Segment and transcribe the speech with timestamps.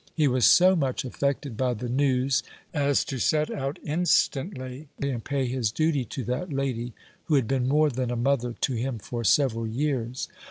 [0.15, 2.41] He was so much affected by the news,
[2.73, 6.93] as to set out instantly and pay his duty to that lady,
[7.25, 10.27] who had been more than a mother to him for several years.